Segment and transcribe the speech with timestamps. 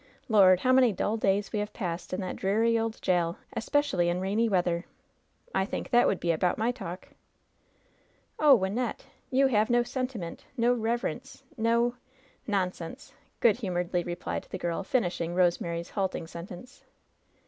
[0.29, 0.61] Lord!
[0.61, 4.49] how many dull days we have passed in that dreary old jail, especially in rainy
[4.49, 4.85] weather!'
[5.53, 9.11] I think that would be about my talL" 22 LOVE'S BITTEREST CUP "Oh, Wynnette I
[9.29, 11.93] you have no sentiment, no reverence, no
[12.47, 15.35] "Nonsense !*' good humoredly replied the girl, finish ing?
[15.35, 16.83] Rosemary's halting sentence.